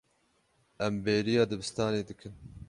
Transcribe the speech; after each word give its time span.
Em 0.85 0.95
bêriya 1.05 1.43
dibistanê 1.49 2.01
dikin. 2.09 2.33